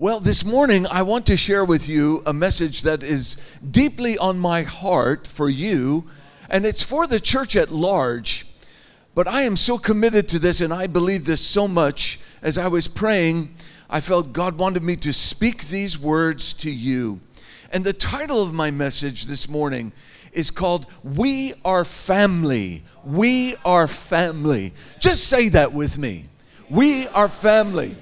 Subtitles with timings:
[0.00, 3.34] Well, this morning I want to share with you a message that is
[3.68, 6.06] deeply on my heart for you,
[6.48, 8.46] and it's for the church at large.
[9.16, 12.20] But I am so committed to this, and I believe this so much.
[12.42, 13.52] As I was praying,
[13.90, 17.18] I felt God wanted me to speak these words to you.
[17.72, 19.90] And the title of my message this morning
[20.32, 22.84] is called We Are Family.
[23.04, 24.74] We Are Family.
[25.00, 26.26] Just say that with me.
[26.70, 27.96] We are family.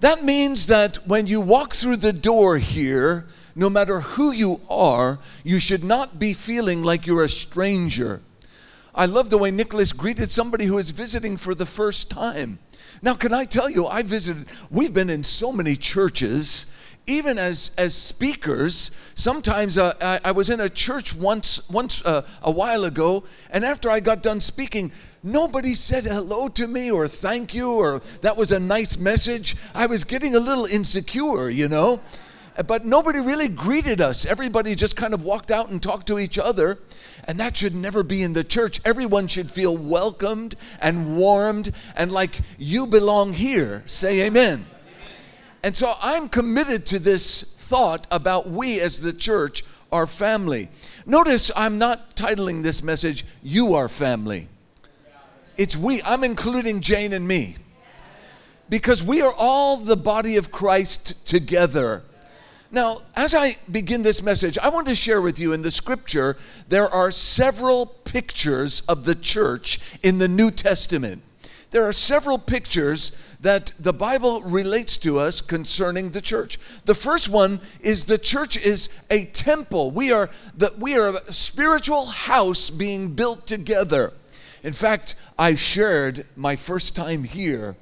[0.00, 5.18] That means that when you walk through the door here, no matter who you are,
[5.42, 8.20] you should not be feeling like you're a stranger.
[8.94, 12.58] I love the way Nicholas greeted somebody who is visiting for the first time.
[13.02, 16.66] Now, can I tell you, I visited, we've been in so many churches
[17.06, 22.26] even as as speakers sometimes uh, I, I, was in a church once once uh,
[22.42, 24.90] a while ago and after i got done speaking
[25.26, 29.56] nobody said hello to me or thank you or that was a nice message.
[29.74, 32.00] I was getting a little insecure you know?
[32.66, 34.24] But nobody really greeted us.
[34.24, 36.78] Everybody just kind of walked out and talked to each other.
[37.24, 38.80] And that should never be in the church.
[38.84, 43.82] Everyone should feel welcomed and warmed and like you belong here.
[43.84, 44.64] Say amen.
[45.62, 50.68] And so I'm committed to this thought about we as the church are family.
[51.04, 54.48] Notice I'm not titling this message, You Are Family.
[55.56, 56.02] It's we.
[56.02, 57.56] I'm including Jane and me.
[58.68, 62.02] Because we are all the body of Christ together.
[62.70, 66.36] Now, as I begin this message, I want to share with you in the scripture,
[66.68, 71.22] there are several pictures of the church in the New Testament.
[71.70, 76.58] There are several pictures that the Bible relates to us concerning the church.
[76.84, 79.90] The first one is the church is a temple.
[79.90, 84.12] We are the, we are a spiritual house being built together.
[84.66, 87.76] In fact, I shared my first time here.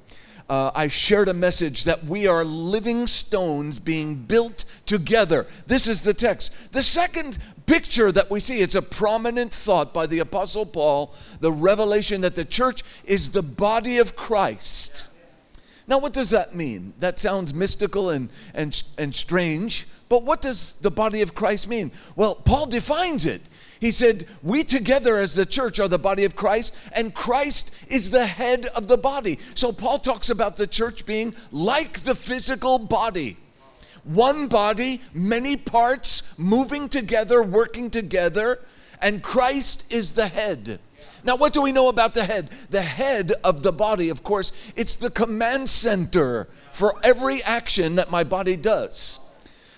[0.47, 5.47] Uh, I shared a message that we are living stones being built together.
[5.65, 6.73] This is the text.
[6.73, 11.51] The second picture that we see, it's a prominent thought by the Apostle Paul, the
[11.51, 15.07] revelation that the church is the body of Christ.
[15.87, 16.93] Now, what does that mean?
[16.99, 21.91] That sounds mystical and, and, and strange, but what does the body of Christ mean?
[22.15, 23.41] Well, Paul defines it.
[23.79, 28.11] He said, We together as the church are the body of Christ, and Christ is
[28.11, 29.39] the head of the body.
[29.53, 33.37] So Paul talks about the church being like the physical body.
[34.03, 38.59] One body, many parts moving together, working together,
[39.01, 40.79] and Christ is the head.
[41.23, 42.49] Now, what do we know about the head?
[42.69, 48.11] The head of the body, of course, it's the command center for every action that
[48.11, 49.19] my body does.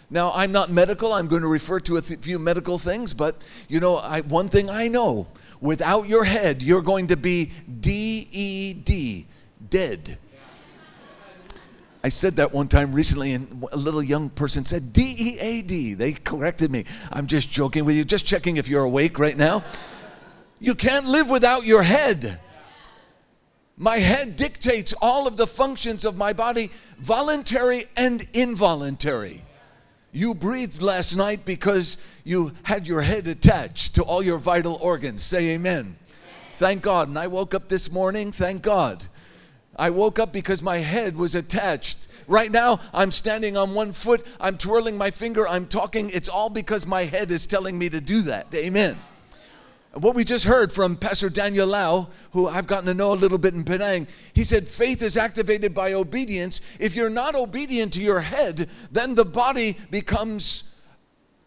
[0.10, 1.12] Now, I'm not medical.
[1.12, 3.36] I'm going to refer to a th- few medical things, but
[3.68, 5.28] you know, I, one thing I know
[5.60, 7.52] without your head, you're going to be
[7.82, 9.26] D E D,
[9.70, 10.18] dead.
[12.04, 15.62] I said that one time recently, and a little young person said D E A
[15.62, 15.94] D.
[15.94, 16.86] They corrected me.
[17.12, 19.64] I'm just joking with you, just checking if you're awake right now.
[20.60, 22.40] You can't live without your head.
[23.76, 29.44] My head dictates all of the functions of my body, voluntary and involuntary.
[30.12, 35.22] You breathed last night because you had your head attached to all your vital organs.
[35.22, 35.98] Say amen.
[36.54, 37.10] Thank God.
[37.10, 39.06] And I woke up this morning, thank God.
[39.76, 42.08] I woke up because my head was attached.
[42.28, 46.10] Right now, I'm standing on one foot, I'm twirling my finger, I'm talking.
[46.10, 48.48] It's all because my head is telling me to do that.
[48.56, 48.98] Amen.
[50.00, 53.40] What we just heard from Pastor Daniel Lau, who I've gotten to know a little
[53.40, 56.62] bit in Penang, he said faith is activated by obedience.
[56.80, 60.76] If you're not obedient to your head, then the body becomes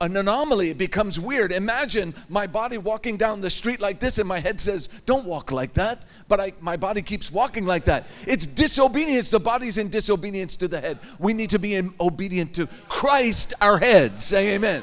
[0.00, 0.70] an anomaly.
[0.70, 1.52] It becomes weird.
[1.52, 5.52] Imagine my body walking down the street like this, and my head says, Don't walk
[5.52, 6.06] like that.
[6.26, 8.08] But I, my body keeps walking like that.
[8.26, 9.30] It's disobedience.
[9.30, 10.98] The body's in disobedience to the head.
[11.20, 14.20] We need to be in obedient to Christ, our head.
[14.20, 14.82] Say amen.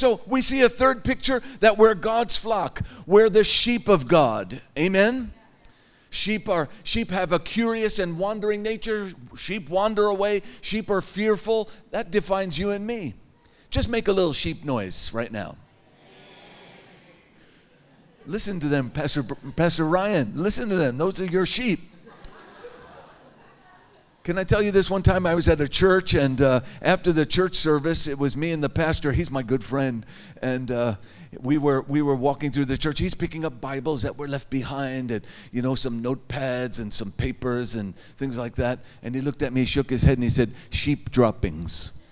[0.00, 4.62] So we see a third picture that we're God's flock, we're the sheep of God.
[4.78, 5.30] Amen.
[6.08, 9.10] Sheep are sheep have a curious and wandering nature.
[9.36, 10.40] Sheep wander away.
[10.62, 11.68] Sheep are fearful.
[11.90, 13.12] That defines you and me.
[13.68, 15.56] Just make a little sheep noise right now.
[18.24, 19.22] Listen to them, Pastor
[19.54, 20.32] Pastor Ryan.
[20.34, 20.96] Listen to them.
[20.96, 21.89] Those are your sheep.
[24.22, 24.90] Can I tell you this?
[24.90, 28.36] One time I was at a church, and uh, after the church service, it was
[28.36, 29.12] me and the pastor.
[29.12, 30.04] He's my good friend,
[30.42, 30.96] and uh,
[31.40, 32.98] we were we were walking through the church.
[32.98, 37.12] He's picking up Bibles that were left behind, and you know some notepads and some
[37.12, 38.80] papers and things like that.
[39.02, 42.02] And he looked at me, shook his head, and he said, "Sheep droppings."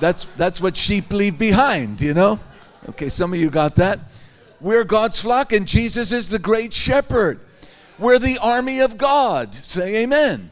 [0.00, 2.40] that's that's what sheep leave behind, you know.
[2.88, 4.00] Okay, some of you got that.
[4.60, 7.38] We're God's flock, and Jesus is the great shepherd.
[7.96, 9.54] We're the army of God.
[9.54, 10.50] Say Amen.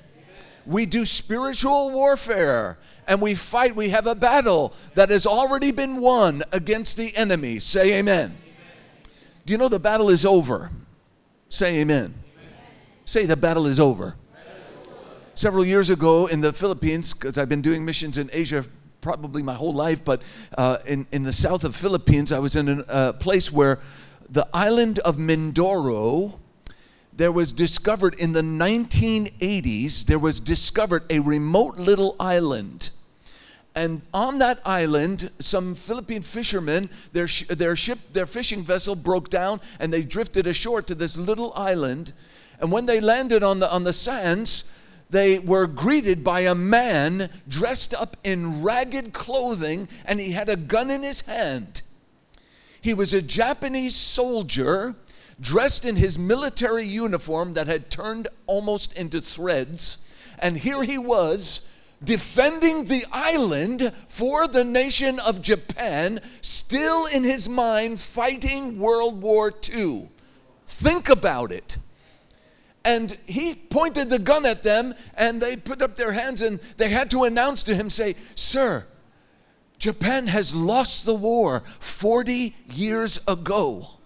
[0.66, 3.74] We do spiritual warfare and we fight.
[3.74, 7.58] We have a battle that has already been won against the enemy.
[7.58, 8.26] Say amen.
[8.26, 8.38] amen.
[9.44, 10.70] Do you know the battle is over?
[11.48, 12.14] Say amen.
[12.36, 12.54] amen.
[13.04, 14.16] Say the battle is over.
[15.34, 18.64] Several years ago in the Philippines, because I've been doing missions in Asia
[19.00, 20.22] probably my whole life, but
[20.56, 23.80] uh, in, in the south of Philippines, I was in a uh, place where
[24.30, 26.38] the island of Mindoro,
[27.14, 32.90] there was discovered in the 1980s, there was discovered a remote little island.
[33.74, 39.30] And on that island, some Philippine fishermen, their, sh- their ship, their fishing vessel broke
[39.30, 42.12] down and they drifted ashore to this little island.
[42.60, 44.70] And when they landed on the, on the sands,
[45.08, 50.56] they were greeted by a man dressed up in ragged clothing and he had a
[50.56, 51.82] gun in his hand.
[52.80, 54.96] He was a Japanese soldier
[55.42, 60.08] dressed in his military uniform that had turned almost into threads.
[60.38, 61.68] And here he was
[62.02, 69.52] defending the island for the nation of Japan, still in his mind fighting World War
[69.68, 70.08] II.
[70.64, 71.76] Think about it.
[72.84, 76.88] And he pointed the gun at them, and they put up their hands, and they
[76.88, 78.84] had to announce to him, say, Sir,
[79.78, 84.01] Japan has lost the war 40 years ago.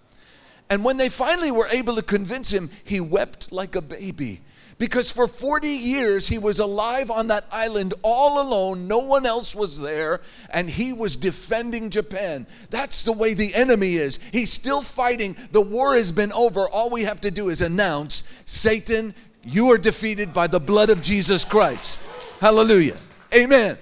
[0.69, 4.41] And when they finally were able to convince him, he wept like a baby.
[4.79, 9.55] Because for 40 years he was alive on that island all alone, no one else
[9.55, 10.21] was there,
[10.51, 12.47] and he was defending Japan.
[12.69, 14.19] That's the way the enemy is.
[14.33, 15.35] He's still fighting.
[15.53, 16.69] The war has been over.
[16.69, 21.01] All we have to do is announce Satan, you are defeated by the blood of
[21.01, 22.01] Jesus Christ.
[22.41, 22.99] Hallelujah.
[23.35, 23.79] Amen.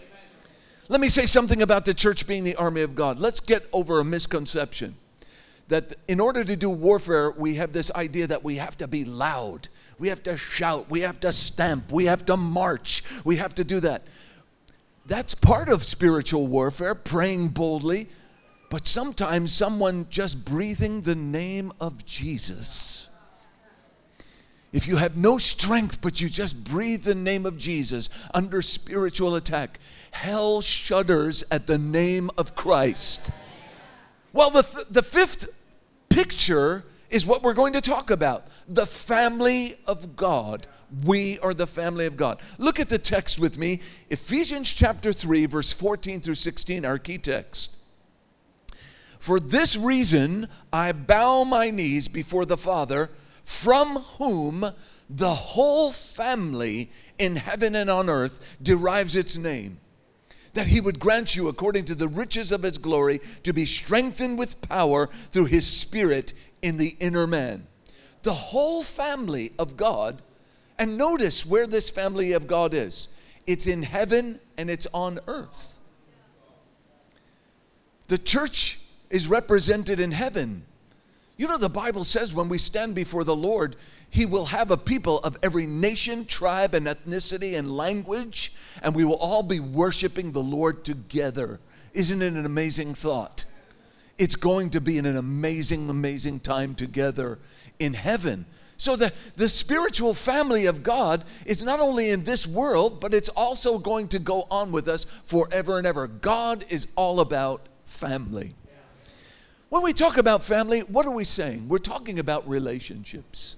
[0.89, 3.19] Let me say something about the church being the army of God.
[3.19, 4.95] Let's get over a misconception
[5.69, 9.05] that in order to do warfare, we have this idea that we have to be
[9.05, 9.69] loud,
[9.99, 13.65] we have to shout, we have to stamp, we have to march, we have to
[13.65, 14.03] do that.
[15.07, 18.09] That's part of spiritual warfare, praying boldly,
[18.71, 23.09] but sometimes someone just breathing the name of Jesus.
[24.73, 29.37] If you have no strength, but you just breathe the name of Jesus under spiritual
[29.37, 29.79] attack,
[30.11, 33.31] hell shudders at the name of Christ.
[34.35, 35.49] Well, the, th- the fifth
[36.09, 40.67] picture is what we're going to talk about the family of God.
[41.05, 42.41] We are the family of God.
[42.59, 47.17] Look at the text with me Ephesians chapter 3, verse 14 through 16, our key
[47.17, 47.77] text.
[49.21, 53.11] For this reason, I bow my knees before the Father,
[53.45, 54.67] from whom
[55.09, 59.79] the whole family in heaven and on earth derives its name
[60.55, 64.39] that he would grant you, according to the riches of his glory, to be strengthened
[64.39, 67.67] with power through his spirit in the inner man.
[68.23, 70.23] The whole family of God,
[70.79, 73.09] and notice where this family of God is
[73.47, 75.79] it's in heaven and it's on earth.
[78.09, 78.81] The church
[79.11, 80.65] is represented in heaven.
[81.37, 83.77] You know, the Bible says when we stand before the Lord,
[84.09, 88.53] he will have a people of every nation, tribe, and ethnicity and language,
[88.83, 91.59] and we will all be worshiping the Lord together.
[91.93, 93.45] Isn't it an amazing thought?
[94.17, 97.41] It's going to be an amazing, amazing time together
[97.81, 98.47] in heaven.
[98.77, 103.29] So, the, the spiritual family of God is not only in this world, but it's
[103.31, 106.07] also going to go on with us forever and ever.
[106.07, 108.53] God is all about family.
[109.75, 111.69] When we talk about family, what are we saying?
[111.69, 113.57] We're talking about relationships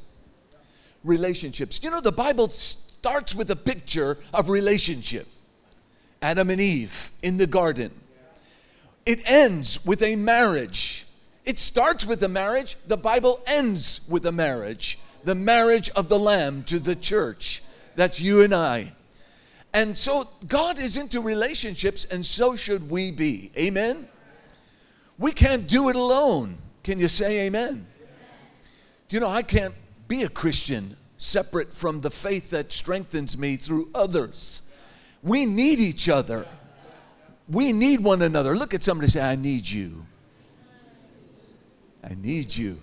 [1.04, 1.84] relationships.
[1.84, 5.26] You know, the Bible starts with a picture of relationship
[6.22, 7.90] Adam and Eve in the garden.
[9.04, 11.04] It ends with a marriage.
[11.44, 14.98] It starts with a marriage, the Bible ends with a marriage.
[15.24, 17.62] The marriage of the Lamb to the church.
[17.94, 18.94] That's you and I.
[19.74, 23.50] And so God is into relationships, and so should we be.
[23.58, 24.08] Amen?
[25.18, 26.58] We can't do it alone.
[26.82, 27.86] Can you say amen?
[29.08, 29.74] Do you know, I can't
[30.08, 34.70] be a Christian separate from the faith that strengthens me through others.
[35.22, 36.46] We need each other.
[37.48, 38.56] We need one another.
[38.56, 40.04] Look at somebody say, I need you.
[42.04, 42.80] I need you.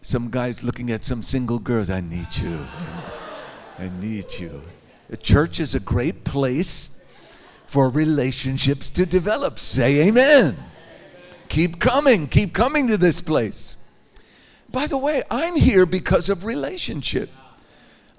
[0.00, 2.64] Some guys looking at some single girls, I need you.
[3.78, 4.62] I need you.
[5.10, 7.06] The church is a great place
[7.66, 9.58] for relationships to develop.
[9.58, 10.56] Say amen.
[11.48, 13.88] Keep coming, keep coming to this place.
[14.70, 17.30] By the way, I'm here because of relationship.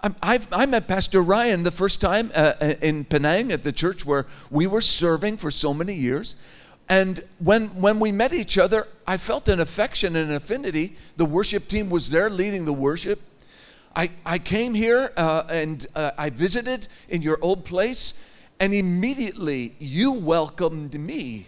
[0.02, 4.06] I've, i met Pastor Ryan the first time uh, uh, in Penang at the church
[4.06, 6.36] where we were serving for so many years.
[6.88, 10.96] And when, when we met each other, I felt an affection and an affinity.
[11.18, 13.22] The worship team was there leading the worship.
[13.96, 18.26] I, I came here uh, and uh, I visited in your old place,
[18.60, 21.48] and immediately you welcomed me.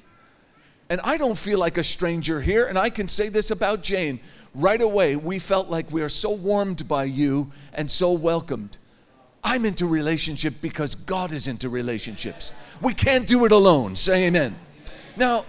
[0.92, 4.20] And I don't feel like a stranger here, and I can say this about Jane.
[4.54, 8.78] Right away, we felt like we are so warmed by you and so welcomed.
[9.42, 12.52] I'm into relationship because God is into relationships.
[12.82, 13.96] We can't do it alone.
[13.96, 14.54] Say amen.
[15.16, 15.46] Now,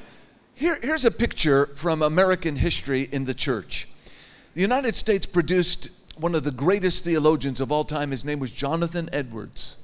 [0.54, 3.88] here, here's a picture from American history in the church.
[4.54, 8.12] The United States produced one of the greatest theologians of all time.
[8.12, 9.81] His name was Jonathan Edwards.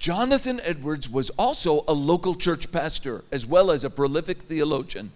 [0.00, 5.12] Jonathan Edwards was also a local church pastor as well as a prolific theologian.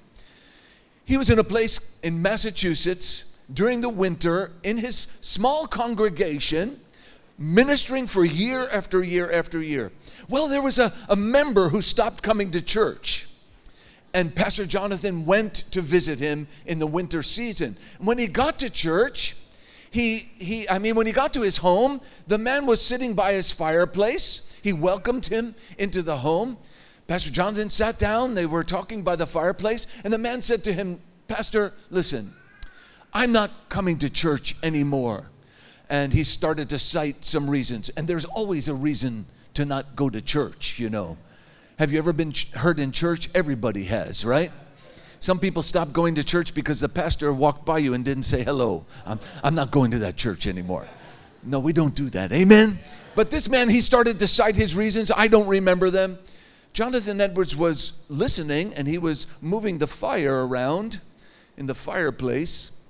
[1.04, 6.78] He was in a place in Massachusetts during the winter in his small congregation,
[7.38, 9.90] ministering for year after year after year.
[10.28, 13.28] Well, there was a, a member who stopped coming to church
[14.14, 17.76] and Pastor Jonathan went to visit him in the winter season.
[17.98, 19.36] When he got to church,
[19.90, 23.32] he, he, I mean, when he got to his home, the man was sitting by
[23.32, 24.53] his fireplace.
[24.64, 26.56] He welcomed him into the home.
[27.06, 28.34] Pastor Jonathan sat down.
[28.34, 32.32] They were talking by the fireplace, and the man said to him, Pastor, listen,
[33.12, 35.28] I'm not coming to church anymore.
[35.90, 37.90] And he started to cite some reasons.
[37.90, 41.18] And there's always a reason to not go to church, you know.
[41.78, 43.28] Have you ever been hurt in church?
[43.34, 44.50] Everybody has, right?
[45.20, 48.42] Some people stop going to church because the pastor walked by you and didn't say
[48.42, 48.86] hello.
[49.04, 50.88] I'm, I'm not going to that church anymore.
[51.42, 52.32] No, we don't do that.
[52.32, 52.78] Amen?
[53.14, 55.10] But this man, he started to cite his reasons.
[55.14, 56.18] I don't remember them.
[56.72, 61.00] Jonathan Edwards was listening and he was moving the fire around
[61.56, 62.82] in the fireplace.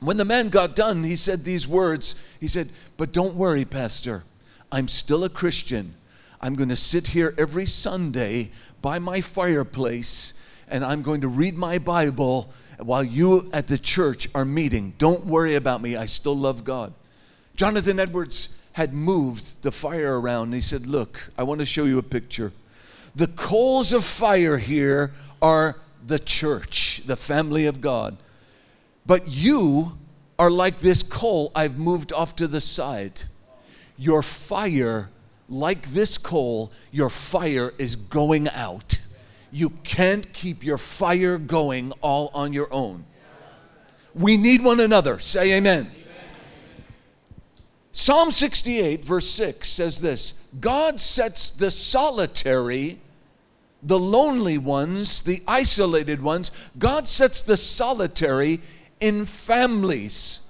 [0.00, 2.22] When the man got done, he said these words.
[2.40, 4.22] He said, But don't worry, Pastor.
[4.70, 5.94] I'm still a Christian.
[6.40, 8.50] I'm going to sit here every Sunday
[8.80, 10.34] by my fireplace
[10.70, 14.94] and I'm going to read my Bible while you at the church are meeting.
[14.98, 15.96] Don't worry about me.
[15.96, 16.92] I still love God.
[17.56, 20.54] Jonathan Edwards had moved the fire around.
[20.54, 22.52] he said, Look, I want to show you a picture.
[23.16, 25.10] The coals of fire here
[25.42, 25.74] are
[26.06, 28.16] the church, the family of God.
[29.04, 29.98] But you
[30.38, 33.22] are like this coal I've moved off to the side.
[33.96, 35.10] Your fire
[35.48, 38.96] like this coal, your fire is going out.
[39.50, 43.04] You can't keep your fire going all on your own.
[44.14, 45.18] We need one another.
[45.18, 45.90] Say amen.
[47.98, 53.00] Psalm 68, verse 6 says this God sets the solitary,
[53.82, 58.60] the lonely ones, the isolated ones, God sets the solitary
[59.00, 60.48] in families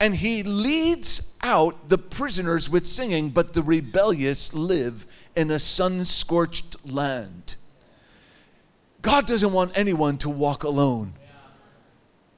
[0.00, 5.04] and he leads out the prisoners with singing, but the rebellious live
[5.36, 7.56] in a sun scorched land.
[9.02, 11.12] God doesn't want anyone to walk alone.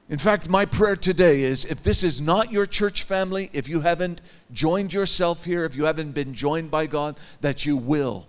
[0.09, 3.81] In fact, my prayer today is if this is not your church family, if you
[3.81, 4.21] haven't
[4.53, 8.27] joined yourself here, if you haven't been joined by God, that you will.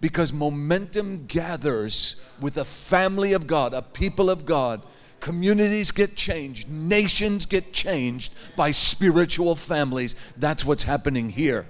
[0.00, 4.82] Because momentum gathers with a family of God, a people of God
[5.20, 10.14] Communities get changed, nations get changed by spiritual families.
[10.38, 11.66] That's what's happening here.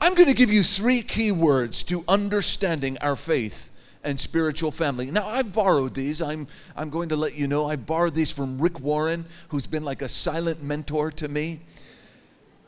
[0.00, 3.72] I'm going to give you three key words to understanding our faith
[4.06, 5.10] and spiritual family.
[5.10, 6.22] Now, I've borrowed these.
[6.22, 6.46] I'm,
[6.76, 10.00] I'm going to let you know I've borrowed these from Rick Warren, who's been like
[10.00, 11.60] a silent mentor to me.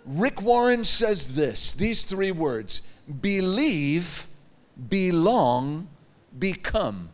[0.05, 2.83] Rick Warren says this these three words
[3.21, 4.27] believe,
[4.89, 5.89] belong,
[6.39, 7.11] become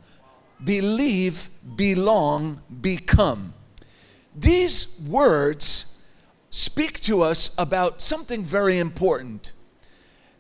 [0.65, 3.55] believe, belong, become.
[4.35, 6.07] These words
[6.51, 9.53] speak to us about something very important.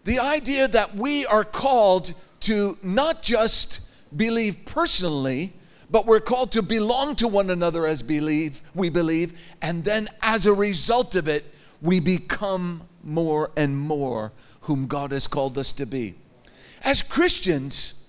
[0.05, 2.13] The idea that we are called
[2.45, 3.81] to not just
[4.17, 5.53] believe personally,
[5.91, 10.47] but we're called to belong to one another as believe, we believe, and then as
[10.47, 11.45] a result of it,
[11.83, 14.33] we become more and more
[14.63, 16.15] whom God has called us to be.
[16.83, 18.09] As Christians,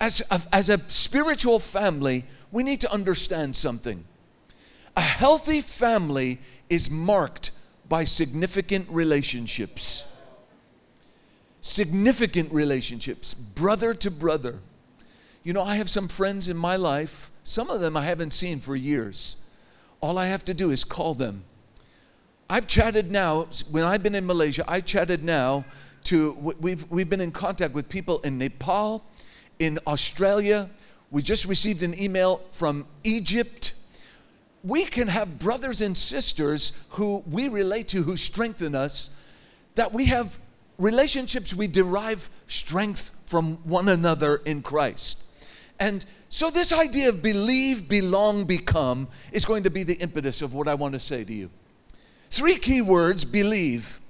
[0.00, 4.04] as a, as a spiritual family, we need to understand something.
[4.96, 6.38] A healthy family
[6.68, 7.50] is marked
[7.88, 10.13] by significant relationships.
[11.66, 14.58] Significant relationships, brother to brother.
[15.44, 18.60] You know, I have some friends in my life, some of them I haven't seen
[18.60, 19.48] for years.
[20.02, 21.42] All I have to do is call them.
[22.50, 25.64] I've chatted now, when I've been in Malaysia, I chatted now
[26.04, 29.02] to, we've, we've been in contact with people in Nepal,
[29.58, 30.68] in Australia.
[31.10, 33.72] We just received an email from Egypt.
[34.62, 39.18] We can have brothers and sisters who we relate to, who strengthen us,
[39.76, 40.38] that we have
[40.78, 45.24] relationships, we derive strength from one another in Christ.
[45.78, 50.54] And so, this idea of believe, belong, become is going to be the impetus of
[50.54, 51.50] what I want to say to you.
[52.30, 54.00] Three key words believe.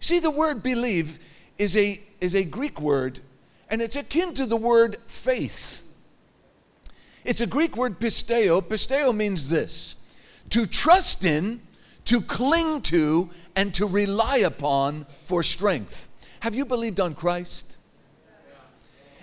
[0.00, 1.18] See, the word believe
[1.58, 3.20] is a, is a Greek word,
[3.68, 5.86] and it's akin to the word faith.
[7.24, 8.60] It's a Greek word pisteo.
[8.60, 9.96] Pisteo means this
[10.50, 11.60] to trust in,
[12.04, 16.08] to cling to, and to rely upon for strength.
[16.40, 17.78] Have you believed on Christ?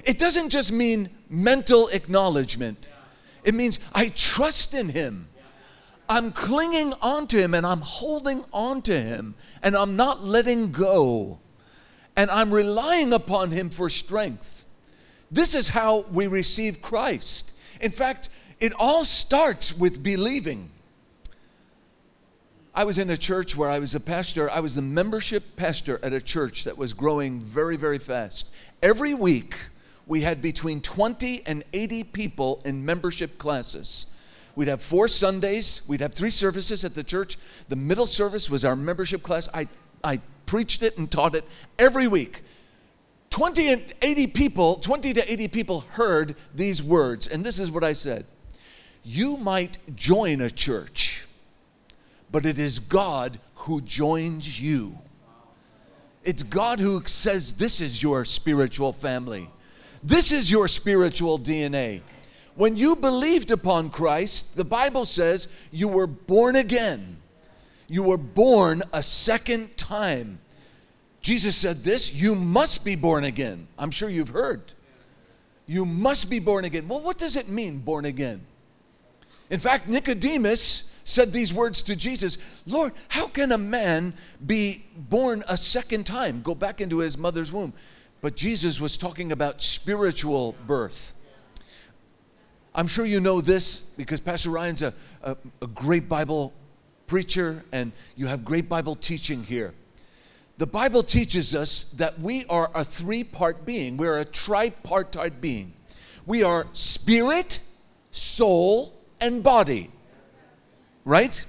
[0.06, 2.90] It doesn't just mean mental acknowledgement,
[3.44, 5.28] it means I trust in Him.
[6.10, 11.40] I'm clinging onto Him and I'm holding onto Him and I'm not letting go.
[12.16, 14.66] And I'm relying upon Him for strength.
[15.32, 17.56] This is how we receive Christ.
[17.80, 20.72] In fact, it all starts with believing.
[22.74, 24.50] I was in a church where I was a pastor.
[24.50, 28.54] I was the membership pastor at a church that was growing very, very fast.
[28.82, 29.56] Every week,
[30.06, 34.16] we had between 20 and 80 people in membership classes.
[34.56, 37.38] We'd have four Sundays, we'd have three services at the church.
[37.70, 39.48] The middle service was our membership class.
[39.54, 39.68] I,
[40.04, 41.46] I preached it and taught it
[41.78, 42.42] every week.
[43.30, 47.84] 20 and 80 people, 20 to 80 people heard these words, and this is what
[47.84, 48.26] I said
[49.04, 51.19] You might join a church,
[52.32, 54.98] but it is God who joins you.
[56.24, 59.50] It's God who says, This is your spiritual family,
[60.04, 62.02] this is your spiritual DNA.
[62.56, 67.18] When you believed upon Christ, the Bible says you were born again.
[67.88, 70.40] You were born a second time.
[71.22, 73.68] Jesus said this you must be born again.
[73.78, 74.74] I'm sure you've heard.
[75.68, 76.88] You must be born again.
[76.88, 78.42] Well, what does it mean, born again?
[79.50, 84.14] In fact, Nicodemus said these words to Jesus Lord, how can a man
[84.46, 87.74] be born a second time, go back into his mother's womb?
[88.22, 91.14] But Jesus was talking about spiritual birth.
[92.76, 96.54] I'm sure you know this because Pastor Ryan's a, a, a great Bible
[97.08, 99.74] preacher and you have great Bible teaching here.
[100.58, 105.74] The Bible teaches us that we are a three part being, we're a tripartite being.
[106.26, 107.62] We are spirit,
[108.12, 109.90] soul, and body.
[111.10, 111.44] Right?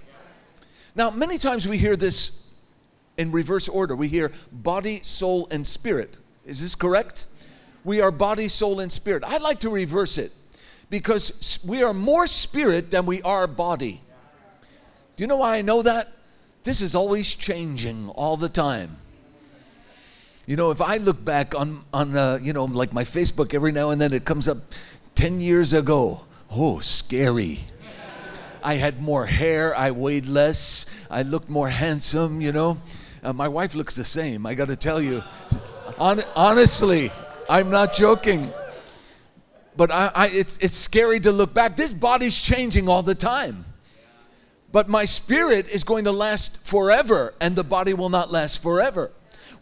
[0.95, 2.51] Now, many times we hear this
[3.19, 3.95] in reverse order.
[3.95, 6.17] We hear body, soul, and spirit.
[6.47, 7.27] Is this correct?
[7.85, 9.23] We are body, soul, and spirit.
[9.27, 10.33] I'd like to reverse it
[10.89, 14.01] because we are more spirit than we are body.
[15.17, 16.09] Do you know why I know that?
[16.65, 18.97] This is always changing all the time.
[20.47, 23.73] You know, if I look back on, on uh, you know, like my Facebook every
[23.73, 24.57] now and then, it comes up
[25.17, 26.25] 10 years ago.
[26.51, 27.61] Oh, scary.
[28.63, 32.79] I had more hair, I weighed less, I looked more handsome, you know.
[33.23, 35.23] Uh, my wife looks the same, I got to tell you.
[35.99, 37.11] Hon- honestly,
[37.49, 38.51] I'm not joking.
[39.77, 41.77] But I, I, it's, it's scary to look back.
[41.77, 43.65] This body's changing all the time.
[44.73, 49.11] But my spirit is going to last forever, and the body will not last forever.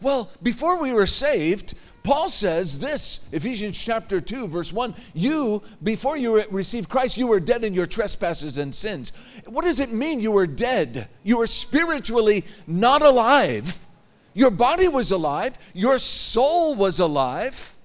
[0.01, 1.73] Well, before we were saved,
[2.09, 7.39] Paul says this, Ephesians chapter 2, verse 1 You, before you received Christ, you were
[7.39, 9.11] dead in your trespasses and sins.
[9.45, 11.07] What does it mean you were dead?
[11.21, 13.85] You were spiritually not alive.
[14.33, 17.75] Your body was alive, your soul was alive.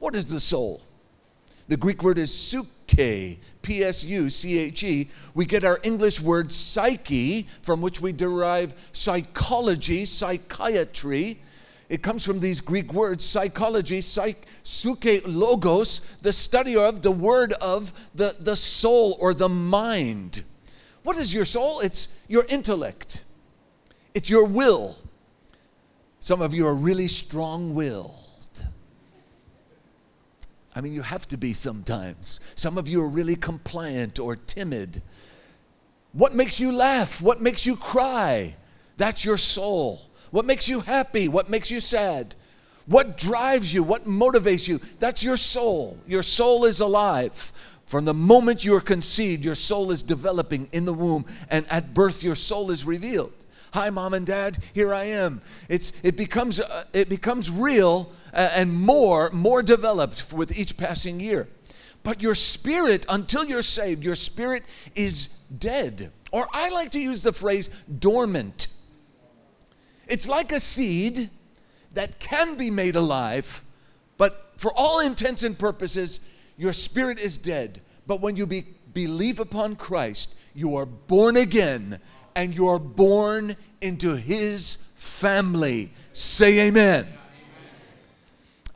[0.00, 0.82] What is the soul?
[1.68, 3.38] The Greek word is suke, P
[3.84, 5.08] S U C H E.
[5.34, 11.38] We get our English word psyche, from which we derive psychology, psychiatry.
[11.88, 17.52] It comes from these Greek words psychology, psych, suke, logos, the study of, the word
[17.60, 20.42] of, the, the soul or the mind.
[21.02, 21.80] What is your soul?
[21.80, 23.24] It's your intellect,
[24.14, 24.96] it's your will.
[26.20, 28.12] Some of you are really strong willed.
[30.74, 32.40] I mean, you have to be sometimes.
[32.54, 35.02] Some of you are really compliant or timid.
[36.12, 37.20] What makes you laugh?
[37.20, 38.56] What makes you cry?
[38.96, 40.00] That's your soul.
[40.34, 41.28] What makes you happy?
[41.28, 42.34] What makes you sad?
[42.86, 43.84] What drives you?
[43.84, 44.80] What motivates you?
[44.98, 45.96] That's your soul.
[46.08, 47.32] Your soul is alive.
[47.86, 51.94] From the moment you are conceived, your soul is developing in the womb, and at
[51.94, 53.32] birth, your soul is revealed.
[53.74, 55.40] Hi, mom and dad, here I am.
[55.68, 61.20] It's, it, becomes, uh, it becomes real uh, and more, more developed with each passing
[61.20, 61.46] year.
[62.02, 64.64] But your spirit, until you're saved, your spirit
[64.96, 66.10] is dead.
[66.32, 67.68] Or I like to use the phrase
[68.00, 68.66] dormant.
[70.06, 71.30] It's like a seed
[71.94, 73.62] that can be made alive,
[74.18, 77.80] but for all intents and purposes, your spirit is dead.
[78.06, 82.00] But when you be, believe upon Christ, you are born again
[82.36, 85.92] and you're born into his family.
[86.12, 87.06] Say amen.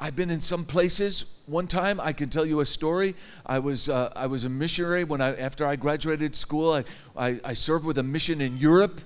[0.00, 1.42] I've been in some places.
[1.46, 3.16] One time, I can tell you a story.
[3.44, 6.72] I was uh, I was a missionary when I after I graduated school.
[6.72, 6.84] I,
[7.16, 9.00] I, I served with a mission in Europe,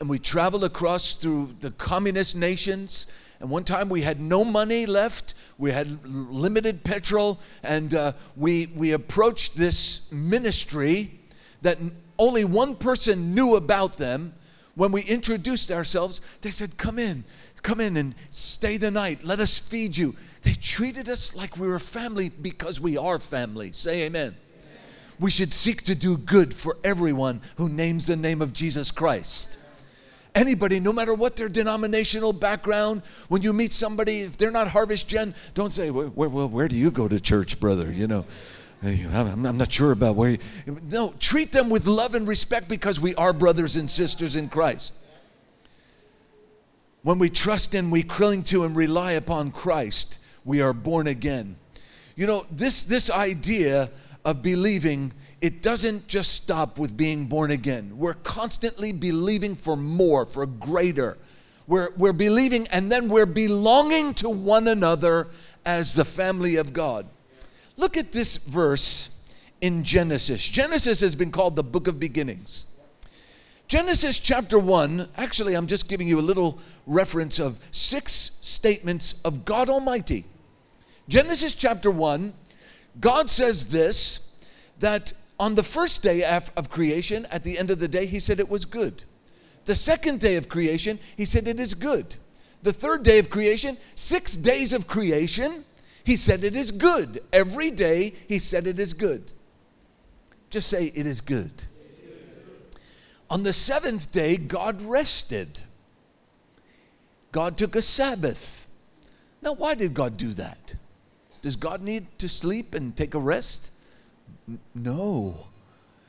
[0.00, 3.06] and we traveled across through the communist nations.
[3.40, 8.66] And one time we had no money left, we had limited petrol, and uh, we,
[8.74, 11.18] we approached this ministry
[11.62, 11.78] that
[12.18, 14.34] only one person knew about them.
[14.74, 17.24] When we introduced ourselves, they said, Come in,
[17.62, 19.24] come in and stay the night.
[19.24, 20.14] Let us feed you.
[20.42, 23.72] They treated us like we were family because we are family.
[23.72, 24.36] Say amen.
[25.18, 29.58] We should seek to do good for everyone who names the name of Jesus Christ
[30.36, 35.08] anybody, no matter what their denominational background, when you meet somebody, if they're not Harvest
[35.08, 37.90] Gen, don't say, where, where, where do you go to church, brother?
[37.90, 38.24] You know,
[38.82, 40.30] I'm not sure about where.
[40.30, 40.38] You,
[40.90, 44.94] no, treat them with love and respect because we are brothers and sisters in Christ.
[47.02, 51.56] When we trust in, we cling to and rely upon Christ, we are born again.
[52.16, 53.90] You know, this, this idea
[54.26, 57.96] of believing it doesn't just stop with being born again.
[57.96, 61.16] We're constantly believing for more, for greater.
[61.68, 65.28] We're, we're believing and then we're belonging to one another
[65.64, 67.06] as the family of God.
[67.76, 70.46] Look at this verse in Genesis.
[70.46, 72.76] Genesis has been called the book of beginnings.
[73.68, 79.44] Genesis chapter 1, actually, I'm just giving you a little reference of six statements of
[79.44, 80.24] God Almighty.
[81.08, 82.32] Genesis chapter 1,
[83.00, 84.44] God says this
[84.80, 88.40] that on the first day of creation, at the end of the day, he said
[88.40, 89.04] it was good.
[89.66, 92.16] The second day of creation, he said it is good.
[92.62, 95.64] The third day of creation, six days of creation,
[96.04, 97.20] he said it is good.
[97.32, 99.32] Every day, he said it is good.
[100.50, 101.52] Just say, it is good.
[103.28, 105.62] On the seventh day, God rested.
[107.32, 108.72] God took a Sabbath.
[109.42, 110.76] Now, why did God do that?
[111.46, 113.70] Does God need to sleep and take a rest?
[114.74, 115.36] No.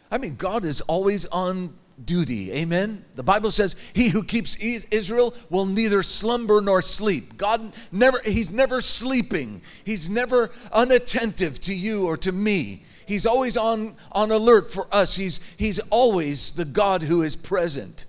[0.09, 2.51] I mean, God is always on duty.
[2.53, 3.05] Amen.
[3.13, 8.49] The Bible says, "He who keeps Israel will neither slumber nor sleep." God never he's
[8.49, 9.61] never sleeping.
[9.83, 12.83] He's never unattentive to you or to me.
[13.05, 15.17] He's always on on alert for us.
[15.17, 18.05] He's he's always the God who is present.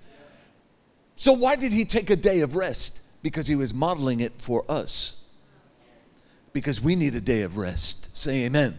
[1.15, 3.01] So why did he take a day of rest?
[3.21, 5.18] Because he was modeling it for us.
[6.53, 8.15] Because we need a day of rest.
[8.15, 8.75] Say amen.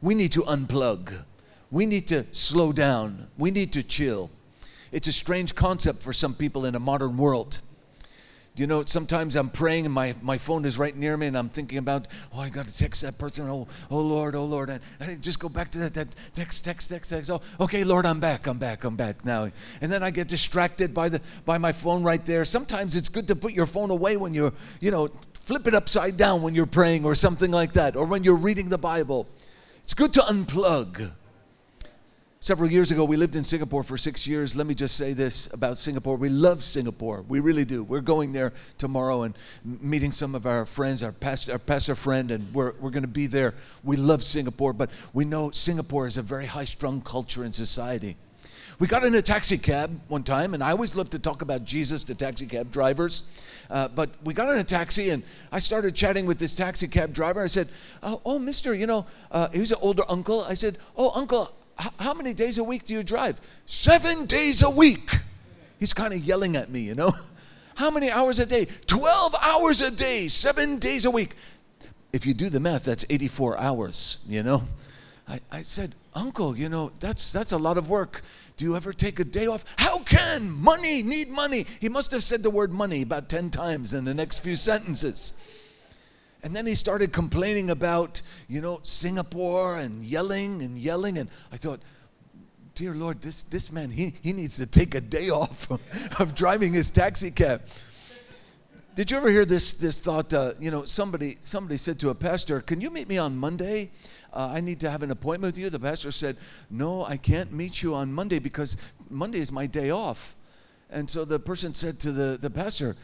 [0.00, 1.24] We need to unplug.
[1.70, 3.28] We need to slow down.
[3.38, 4.30] We need to chill.
[4.92, 7.60] It's a strange concept for some people in a modern world.
[8.56, 11.48] You know, sometimes I'm praying and my, my phone is right near me and I'm
[11.48, 13.48] thinking about, oh, I got to text that person.
[13.48, 14.70] Oh, oh Lord, oh Lord.
[14.70, 17.30] And I just go back to that, that text, text, text, text.
[17.30, 19.48] Oh, okay, Lord, I'm back, I'm back, I'm back now.
[19.80, 22.44] And then I get distracted by, the, by my phone right there.
[22.44, 25.08] Sometimes it's good to put your phone away when you're, you know,
[25.40, 28.68] flip it upside down when you're praying or something like that, or when you're reading
[28.68, 29.26] the Bible.
[29.82, 31.10] It's good to unplug.
[32.42, 34.56] Several years ago, we lived in Singapore for six years.
[34.56, 36.16] Let me just say this about Singapore.
[36.16, 37.22] We love Singapore.
[37.28, 37.84] We really do.
[37.84, 42.30] We're going there tomorrow and meeting some of our friends, our pastor, our pastor friend,
[42.30, 43.52] and we're, we're going to be there.
[43.84, 48.16] We love Singapore, but we know Singapore is a very high strung culture and society.
[48.80, 51.66] We got in a taxi cab one time, and I always love to talk about
[51.66, 53.24] Jesus to taxi cab drivers.
[53.68, 57.12] Uh, but we got in a taxi, and I started chatting with this taxi cab
[57.12, 57.42] driver.
[57.42, 57.68] I said,
[58.02, 60.44] Oh, oh mister, you know, uh, he was an older uncle.
[60.44, 63.38] I said, Oh, uncle, h- how many days a week do you drive?
[63.66, 65.10] Seven days a week.
[65.78, 67.12] He's kind of yelling at me, you know.
[67.74, 68.66] How many hours a day?
[68.86, 71.34] 12 hours a day, seven days a week.
[72.12, 74.62] If you do the math, that's 84 hours, you know.
[75.26, 78.22] I, I said, Uncle, you know, that's, that's a lot of work.
[78.60, 79.64] Do you ever take a day off?
[79.78, 81.64] How can money need money?
[81.80, 85.32] He must have said the word money about 10 times in the next few sentences.
[86.42, 91.16] And then he started complaining about, you know, Singapore and yelling and yelling.
[91.16, 91.80] And I thought,
[92.74, 95.70] dear Lord, this, this man, he, he needs to take a day off
[96.20, 97.62] of driving his taxi cab.
[98.94, 100.34] Did you ever hear this, this thought?
[100.34, 103.88] Uh, you know, somebody, somebody said to a pastor, Can you meet me on Monday?
[104.32, 105.70] Uh, I need to have an appointment with you.
[105.70, 106.36] The pastor said,
[106.70, 108.76] No, I can't meet you on Monday because
[109.08, 110.36] Monday is my day off.
[110.90, 112.96] And so the person said to the, the pastor,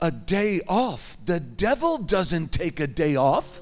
[0.00, 1.16] A day off?
[1.24, 3.60] The devil doesn't take a day off.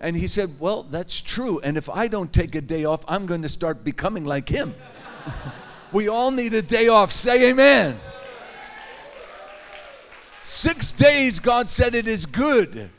[0.00, 1.60] And he said, Well, that's true.
[1.60, 4.74] And if I don't take a day off, I'm going to start becoming like him.
[5.92, 7.12] we all need a day off.
[7.12, 7.98] Say amen.
[10.42, 12.90] Six days, God said it is good.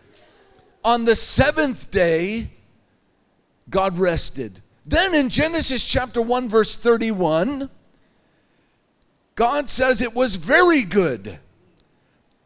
[0.84, 2.50] On the seventh day,
[3.70, 4.62] God rested.
[4.86, 7.70] Then in Genesis chapter 1, verse 31,
[9.36, 11.40] God says it was very good.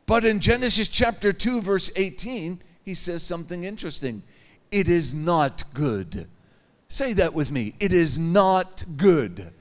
[0.05, 4.23] But in Genesis chapter 2, verse 18, he says something interesting.
[4.71, 6.27] It is not good.
[6.89, 7.73] Say that with me.
[7.79, 9.51] It is not good.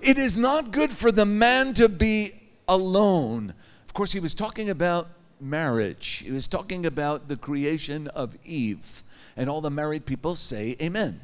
[0.00, 2.32] It is not good for the man to be
[2.68, 3.52] alone.
[3.84, 5.08] Of course, he was talking about
[5.40, 9.02] marriage, he was talking about the creation of Eve.
[9.36, 11.20] And all the married people say, Amen.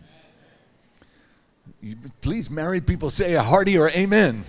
[2.20, 4.44] Please, married people, say a hearty or amen.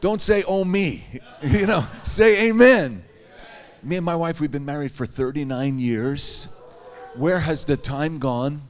[0.00, 1.04] Don't say, oh, me.
[1.42, 3.02] You know, say amen.
[3.82, 6.56] Me and my wife, we've been married for 39 years.
[7.16, 8.60] Where has the time gone?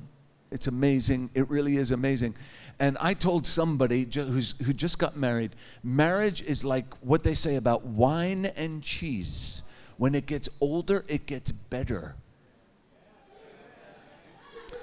[0.50, 1.28] It's amazing.
[1.34, 2.34] It really is amazing.
[2.82, 7.54] And I told somebody who's, who just got married marriage is like what they say
[7.54, 9.72] about wine and cheese.
[9.98, 12.16] When it gets older, it gets better.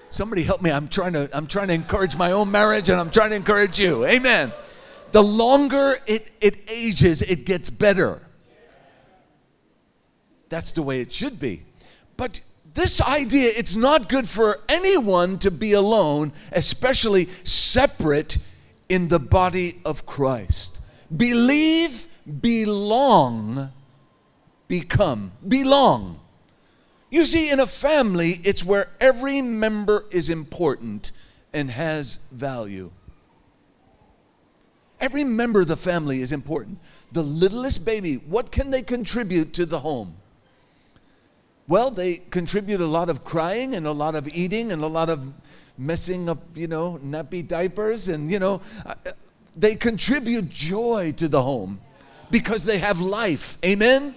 [0.07, 0.71] Somebody help me.
[0.71, 3.81] I'm trying to I'm trying to encourage my own marriage and I'm trying to encourage
[3.81, 4.05] you.
[4.05, 4.53] Amen.
[5.11, 8.21] The longer it, it ages, it gets better.
[10.47, 11.63] That's the way it should be.
[12.15, 12.39] But
[12.73, 18.37] this idea, it's not good for anyone to be alone, especially separate
[18.87, 20.81] in the body of Christ.
[21.15, 22.07] Believe,
[22.41, 23.69] belong,
[24.67, 25.31] become.
[25.47, 26.19] Belong.
[27.09, 31.11] You see, in a family, it's where every member is important
[31.53, 32.91] and has value.
[34.99, 36.79] Every member of the family is important.
[37.11, 40.17] The littlest baby, what can they contribute to the home?
[41.69, 45.07] Well, they contribute a lot of crying and a lot of eating and a lot
[45.07, 45.31] of
[45.77, 48.95] messing up, you know, nappy diapers and, you know, uh,
[49.55, 51.79] they contribute joy to the home
[52.31, 53.59] because they have life.
[53.63, 54.15] Amen?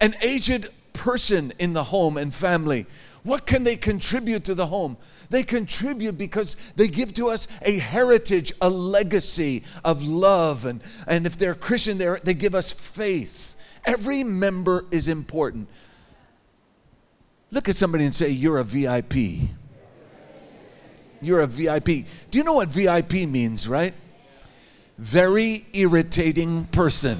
[0.00, 2.86] An aged person in the home and family,
[3.22, 4.96] what can they contribute to the home?
[5.30, 10.66] They contribute because they give to us a heritage, a legacy of love.
[10.66, 13.54] And, and if they're Christian, they're, they give us faith.
[13.86, 15.68] Every member is important.
[17.54, 19.48] Look at somebody and say, You're a VIP.
[21.22, 22.04] You're a VIP.
[22.28, 23.94] Do you know what VIP means, right?
[24.98, 27.16] Very irritating person.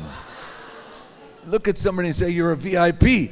[1.46, 3.30] Look at somebody and say, You're a VIP.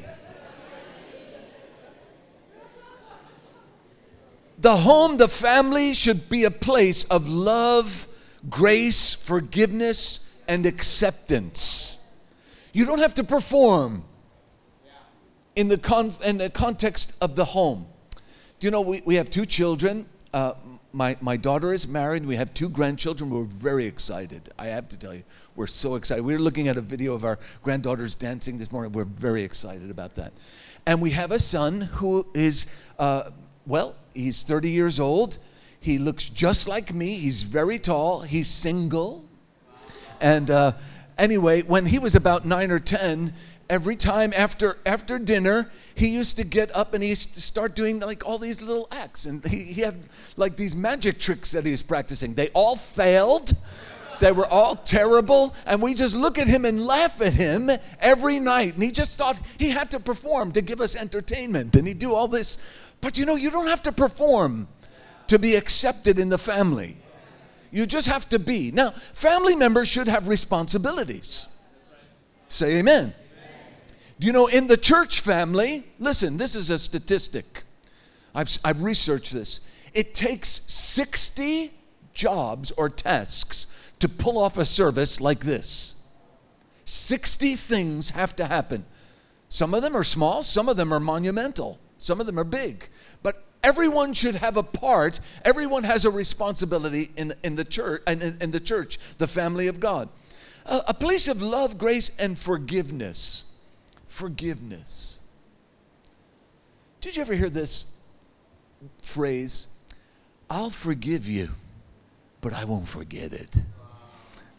[4.61, 8.07] The home, the family should be a place of love,
[8.49, 11.99] grace, forgiveness, and acceptance.
[12.73, 14.05] You don't have to perform
[15.57, 17.87] in the, con- in the context of the home.
[18.61, 20.07] Do you know, we, we have two children.
[20.33, 20.55] Uh,
[20.93, 22.25] my, my daughter is married.
[22.25, 23.31] We have two grandchildren.
[23.31, 24.51] We're very excited.
[24.59, 25.23] I have to tell you,
[25.57, 26.25] we're so excited.
[26.25, 28.93] We were looking at a video of our granddaughters dancing this morning.
[28.93, 30.33] We're very excited about that.
[30.87, 32.67] And we have a son who is,
[32.99, 33.31] uh,
[33.67, 35.38] well, he's 30 years old.
[35.81, 37.15] He looks just like me.
[37.15, 38.21] He's very tall.
[38.21, 39.25] He's single.
[40.21, 40.73] And uh,
[41.19, 43.33] anyway, when he was about nine or 10,
[43.73, 47.75] every time after after dinner he used to get up and he used to start
[47.75, 49.25] doing like all these little acts.
[49.25, 49.97] And he, he had
[50.37, 52.35] like these magic tricks that he was practicing.
[52.35, 53.53] They all failed.
[54.21, 55.55] They were all terrible.
[55.67, 58.75] And we just look at him and laugh at him every night.
[58.75, 61.75] And he just thought he had to perform to give us entertainment.
[61.75, 62.59] And he'd do all this.
[63.01, 64.69] But you know you don't have to perform
[65.29, 66.97] to be accepted in the family.
[67.71, 68.71] You just have to be.
[68.71, 71.49] Now family members should have responsibilities.
[72.51, 73.15] Say amen
[74.23, 77.63] you know in the church family, listen, this is a statistic.
[78.35, 79.69] I've, I've researched this.
[79.95, 81.73] It takes 60
[82.15, 86.07] jobs or tasks to pull off a service like this.
[86.85, 88.85] 60 things have to happen.
[89.49, 92.89] Some of them are small, some of them are monumental, some of them are big.
[93.23, 98.39] But everyone should have a part, everyone has a responsibility in, in, the, church, in,
[98.41, 100.09] in the church, the family of God.
[100.67, 103.52] A, a place of love, grace, and forgiveness
[104.12, 105.22] forgiveness.
[107.01, 107.98] Did you ever hear this
[109.03, 109.68] phrase?
[110.51, 111.48] I'll forgive you,
[112.42, 113.57] but I won't forget it.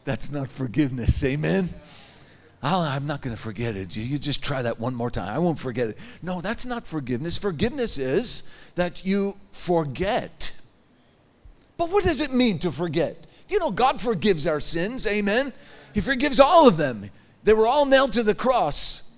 [0.06, 1.24] That's not forgiveness.
[1.24, 1.70] Amen.
[2.64, 3.96] i am not going to forget it.
[3.96, 5.30] You just try that one more time.
[5.30, 6.00] I won't forget it.
[6.24, 7.38] No, that's not forgiveness.
[7.38, 10.52] Forgiveness is that you forget.
[11.78, 13.28] But what does it mean to forget?
[13.50, 15.06] You know, God forgives our sins.
[15.06, 15.54] Amen.
[15.94, 17.12] He forgives all of them.
[17.44, 19.12] They were all nailed to the cross.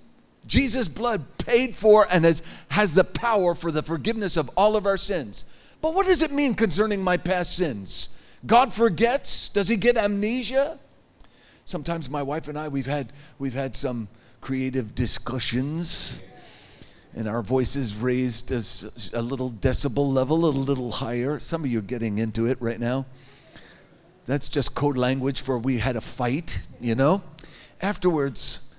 [0.48, 4.86] Jesus' blood paid for and has, has the power for the forgiveness of all of
[4.86, 5.46] our sins.
[5.82, 8.22] But what does it mean concerning my past sins?
[8.46, 9.50] God forgets?
[9.50, 10.80] Does he get amnesia?
[11.66, 14.08] Sometimes my wife and I we've had we've had some
[14.40, 16.24] creative discussions
[17.16, 21.40] and our voices raised as a little decibel level, a little higher.
[21.40, 23.06] Some of you are getting into it right now.
[24.26, 27.24] That's just code language for we had a fight, you know?
[27.82, 28.75] Afterwards,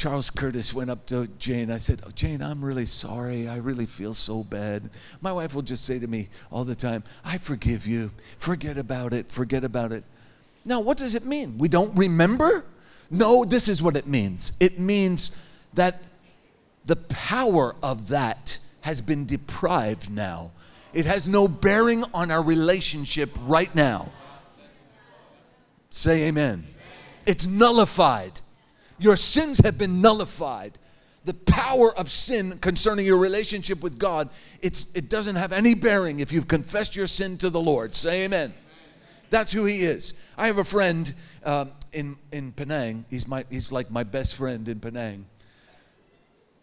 [0.00, 1.70] Charles Curtis went up to Jane.
[1.70, 3.46] I said, oh, Jane, I'm really sorry.
[3.46, 4.88] I really feel so bad.
[5.20, 8.10] My wife will just say to me all the time, I forgive you.
[8.38, 9.30] Forget about it.
[9.30, 10.02] Forget about it.
[10.64, 11.58] Now, what does it mean?
[11.58, 12.64] We don't remember?
[13.10, 15.36] No, this is what it means it means
[15.74, 16.02] that
[16.86, 20.50] the power of that has been deprived now.
[20.94, 24.08] It has no bearing on our relationship right now.
[25.90, 26.66] Say amen.
[27.26, 28.40] It's nullified.
[29.00, 30.78] Your sins have been nullified.
[31.24, 34.30] The power of sin concerning your relationship with God,
[34.62, 37.94] it's, it doesn't have any bearing if you've confessed your sin to the Lord.
[37.94, 38.54] Say amen.
[39.30, 40.14] That's who he is.
[40.36, 41.12] I have a friend
[41.44, 43.04] um, in, in Penang.
[43.08, 45.26] He's, my, he's like my best friend in Penang.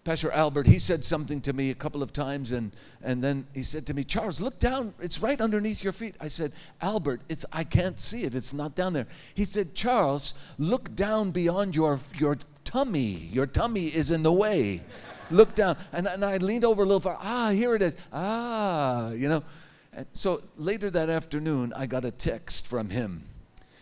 [0.07, 2.71] Pastor Albert, he said something to me a couple of times, and,
[3.03, 4.93] and then he said to me, Charles, look down.
[5.01, 6.15] It's right underneath your feet.
[6.21, 8.33] I said, Albert, it's, I can't see it.
[8.33, 9.05] It's not down there.
[9.35, 13.27] He said, Charles, look down beyond your, your tummy.
[13.33, 14.79] Your tummy is in the way.
[15.29, 15.75] look down.
[15.91, 17.17] And, and I leaned over a little far.
[17.19, 17.97] Ah, here it is.
[18.13, 19.43] Ah, you know.
[19.91, 23.23] And so later that afternoon, I got a text from him.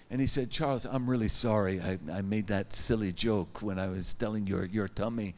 [0.10, 1.80] And he said, Charles, I'm really sorry.
[1.82, 5.36] I, I made that silly joke when I was telling your, your tummy.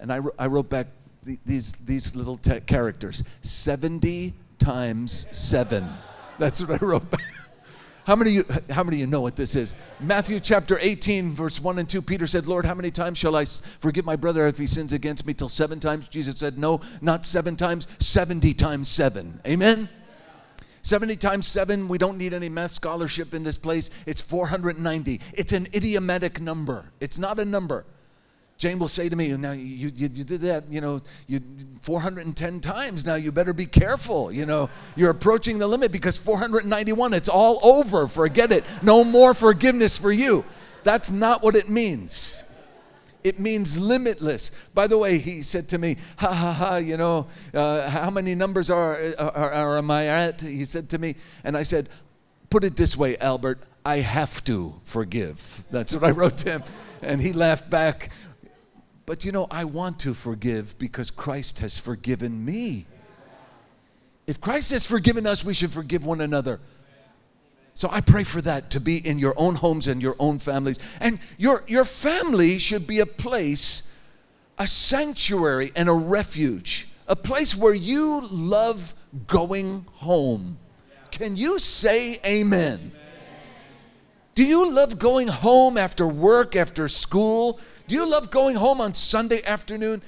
[0.00, 0.88] And I, I wrote back
[1.22, 5.86] these, these little te- characters 70 times 7.
[6.38, 7.20] That's what I wrote back.
[8.06, 9.76] How many, you, how many of you know what this is?
[10.00, 12.02] Matthew chapter 18, verse 1 and 2.
[12.02, 15.26] Peter said, Lord, how many times shall I forgive my brother if he sins against
[15.26, 15.34] me?
[15.34, 16.08] Till seven times?
[16.08, 19.38] Jesus said, No, not seven times, 70 times seven.
[19.46, 19.88] Amen?
[20.82, 23.90] 70 times 7, we don't need any math scholarship in this place.
[24.06, 25.20] It's 490.
[25.34, 27.84] It's an idiomatic number, it's not a number.
[28.60, 31.40] Jane will say to me, now you, you, you, did that, you know, you
[31.80, 33.06] 410 times.
[33.06, 34.30] Now you better be careful.
[34.30, 38.06] You know, you're approaching the limit because 491, it's all over.
[38.06, 38.66] Forget it.
[38.82, 40.44] No more forgiveness for you.
[40.84, 42.44] That's not what it means.
[43.24, 44.50] It means limitless.
[44.74, 48.34] By the way, he said to me, ha ha ha, you know, uh, how many
[48.34, 50.42] numbers are, are, are, am I at?
[50.42, 51.88] He said to me, and I said,
[52.50, 55.64] put it this way, Albert, I have to forgive.
[55.70, 56.64] That's what I wrote to him.
[57.00, 58.10] And he laughed back,
[59.10, 62.86] but you know, I want to forgive because Christ has forgiven me.
[64.28, 66.60] If Christ has forgiven us, we should forgive one another.
[67.74, 70.78] So I pray for that to be in your own homes and your own families.
[71.00, 74.00] And your, your family should be a place,
[74.58, 78.94] a sanctuary and a refuge, a place where you love
[79.26, 80.56] going home.
[81.10, 82.92] Can you say amen?
[84.36, 87.58] Do you love going home after work, after school?
[87.90, 90.00] Do you love going home on Sunday afternoon?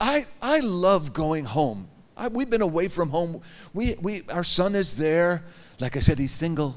[0.00, 1.88] I, I love going home.
[2.16, 3.40] I, we've been away from home.
[3.72, 5.42] We, we, our son is there.
[5.80, 6.76] Like I said, he's single.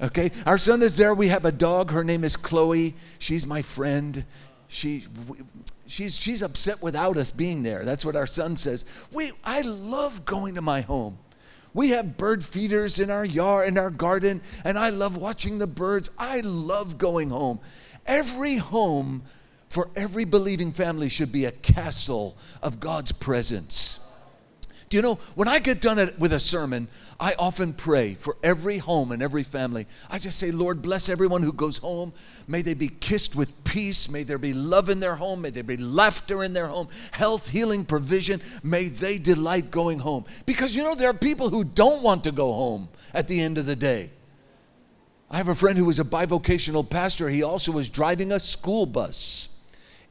[0.00, 0.30] Okay?
[0.46, 1.12] Our son is there.
[1.12, 1.90] We have a dog.
[1.90, 2.94] Her name is Chloe.
[3.18, 4.24] She's my friend.
[4.68, 5.04] She,
[5.86, 7.84] she's, she's upset without us being there.
[7.84, 8.86] That's what our son says.
[9.12, 11.18] We, I love going to my home.
[11.74, 15.66] We have bird feeders in our yard, in our garden, and I love watching the
[15.66, 16.08] birds.
[16.18, 17.60] I love going home.
[18.06, 19.24] Every home
[19.70, 24.06] for every believing family should be a castle of God's presence.
[24.90, 26.88] Do you know, when I get done with a sermon,
[27.20, 29.86] I often pray for every home and every family.
[30.10, 32.12] I just say, Lord, bless everyone who goes home.
[32.48, 34.10] May they be kissed with peace.
[34.10, 35.42] May there be love in their home.
[35.42, 38.42] May there be laughter in their home, health, healing, provision.
[38.64, 40.24] May they delight going home.
[40.44, 43.58] Because you know, there are people who don't want to go home at the end
[43.58, 44.10] of the day.
[45.30, 47.28] I have a friend who was a bivocational pastor.
[47.28, 49.59] He also was driving a school bus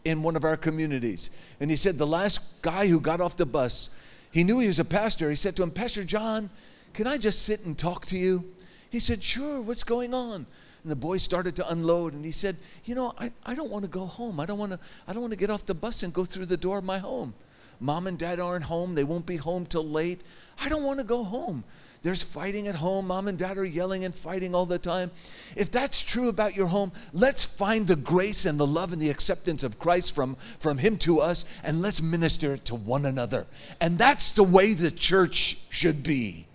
[0.05, 1.29] in one of our communities.
[1.59, 3.89] And he said, the last guy who got off the bus,
[4.31, 5.29] he knew he was a pastor.
[5.29, 6.49] He said to him, Pastor John,
[6.93, 8.45] can I just sit and talk to you?
[8.89, 10.45] He said, Sure, what's going on?
[10.83, 13.85] And the boy started to unload and he said, You know, I, I don't want
[13.85, 14.39] to go home.
[14.39, 16.45] I don't want to I don't want to get off the bus and go through
[16.45, 17.33] the door of my home.
[17.79, 18.95] Mom and dad aren't home.
[18.95, 20.21] They won't be home till late.
[20.61, 21.63] I don't want to go home.
[22.01, 23.07] There's fighting at home.
[23.07, 25.11] Mom and dad are yelling and fighting all the time.
[25.57, 29.09] If that's true about your home, let's find the grace and the love and the
[29.09, 33.47] acceptance of Christ from, from Him to us and let's minister to one another.
[33.81, 36.47] And that's the way the church should be.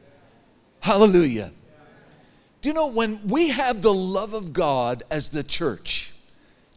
[0.80, 1.52] Hallelujah.
[2.62, 6.14] Do you know when we have the love of God as the church,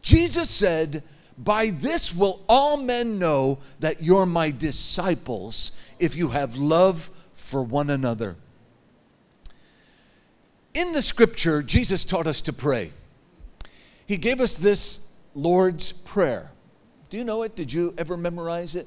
[0.02, 1.02] Jesus said,
[1.38, 7.62] By this will all men know that you're my disciples if you have love for
[7.62, 8.36] one another.
[10.74, 12.92] In the scripture, Jesus taught us to pray.
[14.06, 16.50] He gave us this Lord's Prayer.
[17.10, 17.56] Do you know it?
[17.56, 18.86] Did you ever memorize it?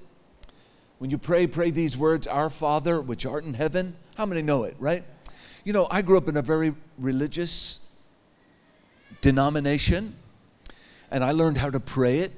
[0.99, 3.95] When you pray, pray these words Our Father, which art in heaven.
[4.15, 5.03] How many know it, right?
[5.65, 7.88] You know, I grew up in a very religious
[9.21, 10.15] denomination,
[11.09, 12.32] and I learned how to pray it.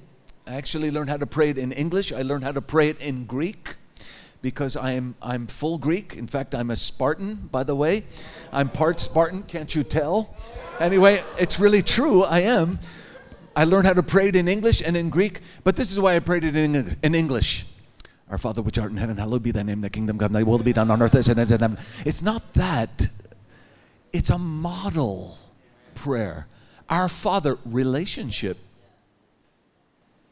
[0.47, 2.99] I actually learned how to pray it in English, I learned how to pray it
[3.01, 3.75] in Greek
[4.43, 6.15] because I am I'm full Greek.
[6.15, 8.03] In fact, I'm a Spartan, by the way.
[8.51, 10.35] I'm part Spartan, can't you tell?
[10.79, 12.23] Anyway, it's really true.
[12.23, 12.77] I am.
[13.55, 16.15] I learned how to pray it in English and in Greek, but this is why
[16.15, 17.65] I prayed it in, in English.
[18.29, 20.57] Our Father which art in heaven, hallowed be thy name, thy kingdom come, thy will
[20.57, 21.77] be done on earth as it is in heaven.
[22.05, 23.09] It's not that.
[24.11, 25.37] It's a model
[25.95, 26.47] prayer.
[26.89, 28.57] Our Father relationship.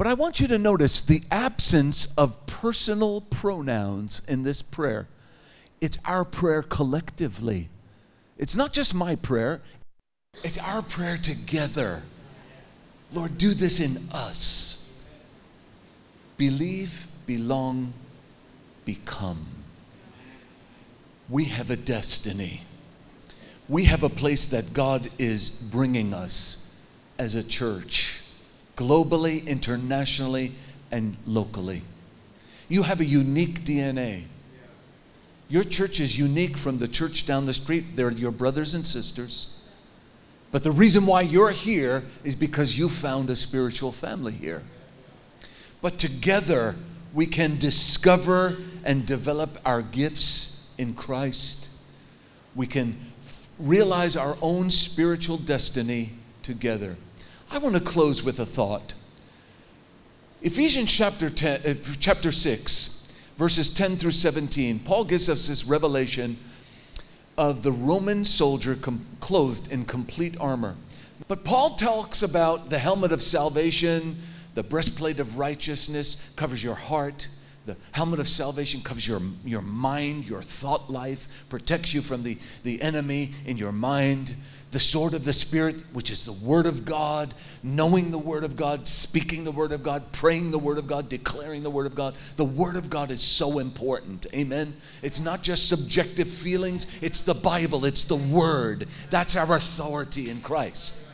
[0.02, 5.08] But I want you to notice the absence of personal pronouns in this prayer.
[5.80, 7.70] It's our prayer collectively.
[8.40, 9.62] It's not just my prayer,
[10.44, 12.02] it's our prayer together.
[13.14, 14.92] Lord, do this in us.
[16.36, 17.94] Believe, belong,
[18.86, 19.46] become.
[21.30, 22.64] We have a destiny.
[23.70, 26.76] We have a place that God is bringing us
[27.20, 28.21] as a church,
[28.82, 30.52] globally, internationally,
[30.92, 31.84] and locally.
[32.68, 34.24] You have a unique DNA.
[35.50, 37.96] Your church is unique from the church down the street.
[37.96, 39.70] They're your brothers and sisters.
[40.52, 44.64] But the reason why you're here is because you found a spiritual family here.
[45.82, 46.76] But together,
[47.14, 51.70] we can discover and develop our gifts in Christ.
[52.56, 52.98] We can
[53.60, 56.12] realize our own spiritual destiny
[56.42, 56.98] together.
[57.54, 58.94] I want to close with a thought.
[60.42, 66.38] Ephesians chapter, 10, uh, chapter 6, verses 10 through 17, Paul gives us this revelation
[67.38, 70.78] of the Roman soldier com- clothed in complete armor.
[71.28, 74.16] But Paul talks about the helmet of salvation,
[74.56, 77.28] the breastplate of righteousness covers your heart.
[77.66, 82.38] The helmet of salvation covers your, your mind, your thought life, protects you from the,
[82.64, 84.36] the enemy in your mind
[84.72, 88.56] the sword of the Spirit, which is the Word of God, knowing the Word of
[88.56, 91.94] God, speaking the Word of God, praying the Word of God, declaring the Word of
[91.94, 92.16] God.
[92.38, 94.28] The Word of God is so important.
[94.34, 94.74] Amen.
[95.04, 98.88] It's not just subjective feelings, it's the Bible, it's the Word.
[99.10, 101.08] That's our authority in Christ.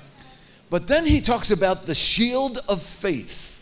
[0.70, 3.56] But then he talks about the shield of faith.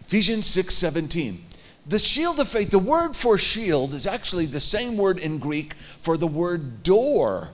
[0.00, 1.44] Ephesians 6 17.
[1.86, 5.74] The shield of faith, the word for shield is actually the same word in Greek
[5.74, 7.50] for the word door.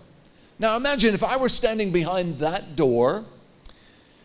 [0.58, 3.24] Now imagine if I were standing behind that door,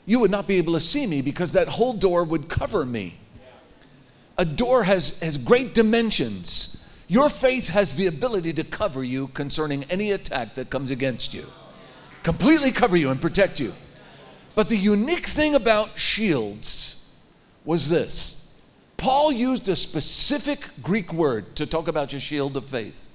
[0.06, 3.18] you would not be able to see me because that whole door would cover me.
[4.38, 6.90] A door has, has great dimensions.
[7.08, 11.46] Your faith has the ability to cover you concerning any attack that comes against you,
[12.24, 13.74] completely cover you and protect you.
[14.56, 17.14] But the unique thing about shields
[17.66, 18.62] was this
[18.98, 23.11] Paul used a specific Greek word to talk about your shield of faith.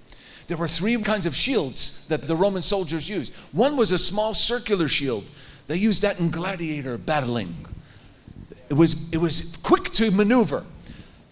[0.46, 3.34] There were three kinds of shields that the Roman soldiers used.
[3.52, 5.24] One was a small circular shield.
[5.66, 7.66] They used that in gladiator battling.
[8.68, 10.64] It was, it was quick to maneuver.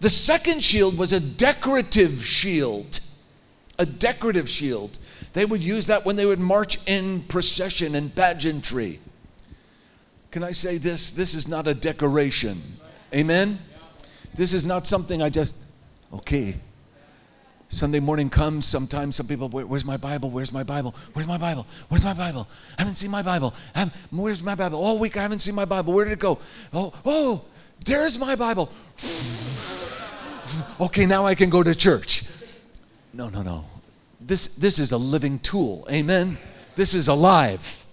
[0.01, 2.99] The second shield was a decorative shield.
[3.79, 4.99] A decorative shield.
[5.33, 8.99] They would use that when they would march in procession and pageantry.
[10.31, 11.13] Can I say this?
[11.13, 12.61] This is not a decoration.
[13.13, 13.59] Amen?
[14.33, 15.55] This is not something I just,
[16.13, 16.55] okay,
[17.69, 20.29] Sunday morning comes, sometimes some people, Where, where's my Bible?
[20.29, 20.93] Where's my Bible?
[21.13, 21.65] Where's my Bible?
[21.89, 22.47] Where's my Bible?
[22.77, 23.53] I haven't seen my Bible.
[24.11, 24.79] where's my Bible?
[24.79, 25.93] All week I haven't seen my Bible.
[25.93, 26.37] Where did it go?
[26.73, 27.45] Oh, oh,
[27.83, 28.69] there's my Bible.
[30.79, 32.23] okay, now I can go to church.
[33.13, 33.65] No, no, no.
[34.21, 35.87] This, this is a living tool.
[35.91, 36.37] Amen.
[36.75, 37.85] This is alive.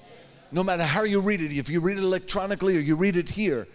[0.51, 3.31] No matter how you read it, if you read it electronically or you read it
[3.31, 3.67] here.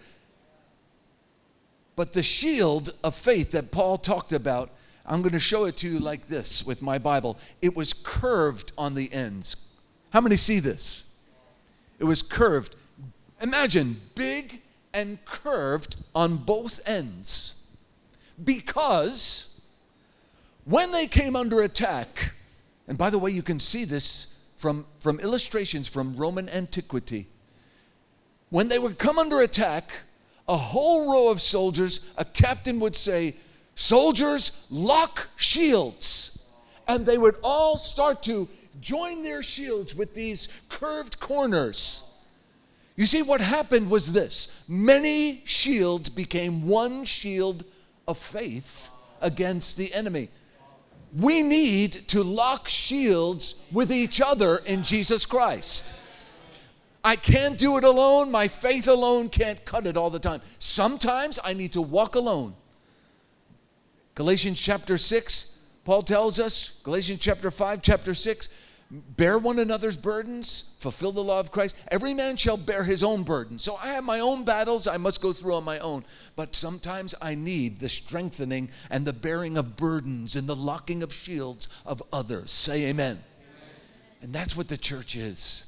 [1.96, 4.70] But the shield of faith that Paul talked about
[5.08, 7.38] I'm going to show it to you like this with my Bible.
[7.62, 9.56] It was curved on the ends.
[10.12, 11.10] How many see this?
[11.98, 12.76] It was curved.
[13.40, 14.60] Imagine big
[14.92, 17.74] and curved on both ends.
[18.44, 19.62] Because
[20.66, 22.34] when they came under attack,
[22.86, 27.28] and by the way, you can see this from, from illustrations from Roman antiquity.
[28.50, 29.90] When they would come under attack,
[30.46, 33.34] a whole row of soldiers, a captain would say,
[33.78, 36.44] soldiers lock shields.
[36.88, 38.48] And they would all start to
[38.80, 42.02] join their shields with these curved corners.
[42.96, 47.64] You see, what happened was this many shields became one shield
[48.08, 50.28] of faith against the enemy.
[51.16, 55.94] We need to lock shields with each other in Jesus Christ.
[57.04, 58.30] I can't do it alone.
[58.30, 60.40] My faith alone can't cut it all the time.
[60.58, 62.54] Sometimes I need to walk alone.
[64.18, 68.48] Galatians chapter 6, Paul tells us, Galatians chapter 5, chapter 6,
[68.90, 71.76] bear one another's burdens, fulfill the law of Christ.
[71.92, 73.60] Every man shall bear his own burden.
[73.60, 76.04] So I have my own battles I must go through on my own.
[76.34, 81.12] But sometimes I need the strengthening and the bearing of burdens and the locking of
[81.12, 82.50] shields of others.
[82.50, 83.20] Say amen.
[83.20, 83.22] amen.
[84.20, 85.64] And that's what the church is.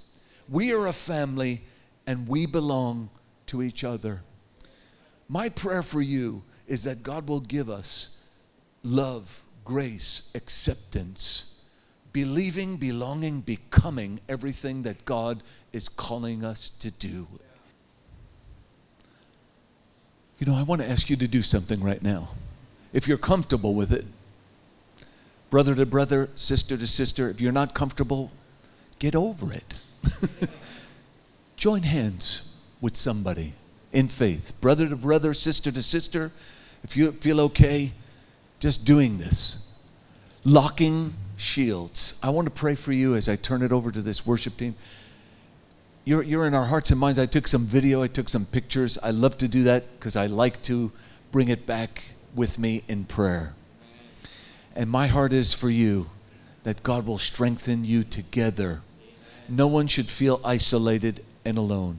[0.49, 1.63] We are a family
[2.05, 3.11] and we belong
[3.47, 4.23] to each other.
[5.29, 8.17] My prayer for you is that God will give us
[8.83, 11.51] love, grace, acceptance
[12.13, 17.27] believing, belonging, becoming everything that God is calling us to do.
[20.39, 22.29] You know, I want to ask you to do something right now.
[22.93, 24.07] If you're comfortable with it,
[25.51, 28.33] brother to brother, sister to sister, if you're not comfortable,
[28.99, 29.75] get over it.
[31.57, 32.49] Join hands
[32.81, 33.53] with somebody
[33.93, 36.33] in faith, brother to brother, sister to sister.
[36.83, 37.93] If you feel okay,
[38.61, 39.75] just doing this,
[40.45, 42.19] locking shields.
[42.23, 44.75] I want to pray for you as I turn it over to this worship team.
[46.05, 47.19] You're, you're in our hearts and minds.
[47.19, 48.99] I took some video, I took some pictures.
[49.03, 50.93] I love to do that because I like to
[51.33, 52.03] bring it back
[52.35, 53.55] with me in prayer.
[54.77, 56.11] And my heart is for you
[56.63, 58.83] that God will strengthen you together.
[59.49, 61.99] No one should feel isolated and alone.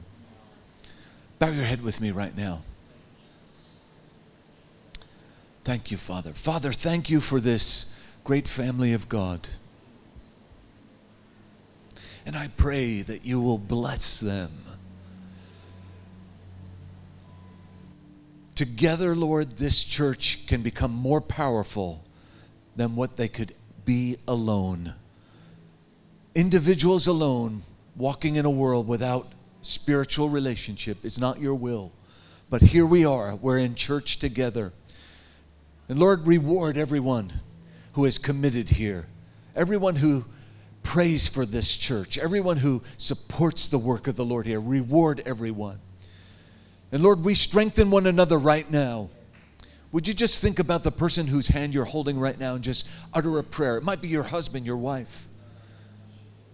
[1.38, 2.62] Bow your head with me right now.
[5.64, 6.32] Thank you, Father.
[6.32, 9.48] Father, thank you for this great family of God.
[12.26, 14.50] And I pray that you will bless them.
[18.56, 22.04] Together, Lord, this church can become more powerful
[22.76, 23.54] than what they could
[23.84, 24.94] be alone.
[26.34, 27.62] Individuals alone,
[27.96, 29.32] walking in a world without
[29.62, 31.92] spiritual relationship, is not your will.
[32.50, 34.72] But here we are, we're in church together.
[35.92, 37.30] And Lord, reward everyone
[37.92, 39.08] who is committed here,
[39.54, 40.24] everyone who
[40.82, 44.58] prays for this church, everyone who supports the work of the Lord here.
[44.58, 45.80] Reward everyone.
[46.92, 49.10] And Lord, we strengthen one another right now.
[49.92, 52.88] Would you just think about the person whose hand you're holding right now and just
[53.12, 53.76] utter a prayer?
[53.76, 55.28] It might be your husband, your wife.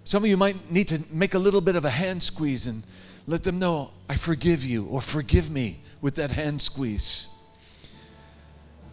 [0.03, 2.83] Some of you might need to make a little bit of a hand squeeze and
[3.29, 7.29] let them know, I forgive you or forgive me with that hand squeeze.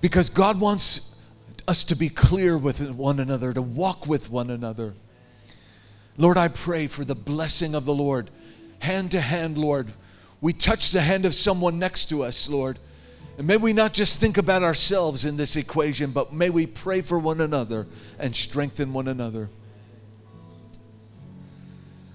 [0.06, 1.16] Because God wants
[1.68, 4.94] us to be clear with one another, to walk with one another.
[6.16, 8.30] Lord, I pray for the blessing of the Lord,
[8.78, 9.92] hand to hand, Lord.
[10.42, 12.78] We touch the hand of someone next to us, Lord.
[13.40, 17.02] And may we not just think about ourselves in this equation, but may we pray
[17.02, 17.88] for one another
[18.20, 19.50] and strengthen one another.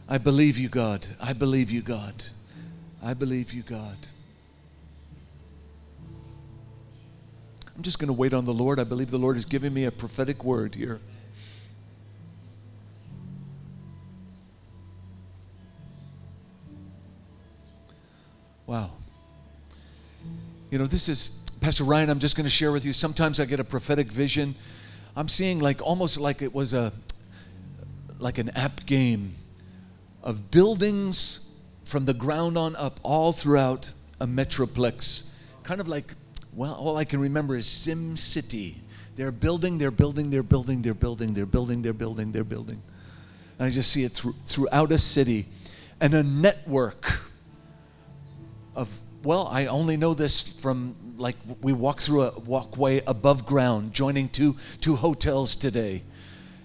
[0.08, 1.08] I believe you, God.
[1.20, 2.22] I believe you, God.
[3.02, 3.96] I believe you, God.
[7.80, 8.78] I'm just going to wait on the Lord.
[8.78, 11.00] I believe the Lord is giving me a prophetic word here.
[18.66, 18.90] Wow.
[20.70, 22.92] You know, this is, Pastor Ryan, I'm just going to share with you.
[22.92, 24.54] Sometimes I get a prophetic vision.
[25.16, 26.92] I'm seeing like almost like it was a,
[28.18, 29.36] like an app game
[30.22, 31.50] of buildings
[31.86, 35.30] from the ground on up all throughout a metroplex.
[35.62, 36.14] Kind of like
[36.60, 38.82] well, all I can remember is Sim City.
[39.16, 42.82] They're building, they're building, they're building, they're building, they're building, they're building, they're building.
[43.58, 45.46] And I just see it through, throughout a city
[46.02, 47.22] and a network
[48.76, 53.94] of, well, I only know this from like we walk through a walkway above ground,
[53.94, 56.02] joining two, two hotels today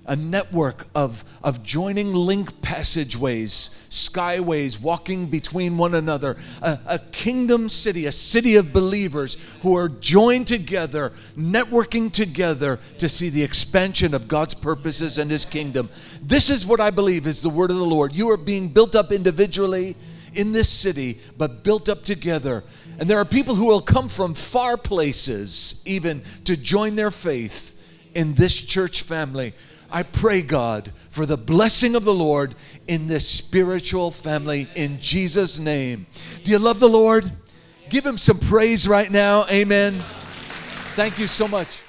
[0.07, 7.67] a network of, of joining link passageways, skyways, walking between one another, a, a, kingdom
[7.67, 14.13] city, a city of believers who are joined together, networking together to see the expansion
[14.13, 15.89] of God's purposes and His kingdom.
[16.21, 18.13] This is what I believe is the word of the Lord.
[18.15, 19.95] You are being built up individually
[20.35, 22.63] in this city, but built up together.
[22.99, 27.81] And there are people who will come from far places even to join their faith
[28.13, 29.53] in this church family.
[29.95, 32.53] I pray, God, for the blessing of the Lord
[32.85, 36.05] in this spiritual family in Jesus' name.
[36.43, 37.31] Do you love the Lord?
[37.87, 39.45] Give him some praise right now.
[39.49, 39.93] Amen.
[40.95, 41.83] Thank you so much.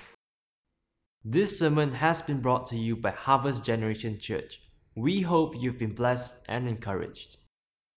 [1.25, 4.61] This sermon has been brought to you by Harvest Generation Church.
[4.95, 7.39] We hope you've been blessed and encouraged.